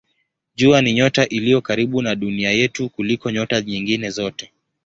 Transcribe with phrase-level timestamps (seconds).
[0.55, 4.51] Jua ni nyota iliyo karibu na Dunia yetu kuliko nyota nyingine zote.